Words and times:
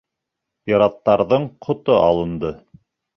Пираттарҙың 0.69 1.45
ҡото 1.65 1.99
алынды. 2.07 2.51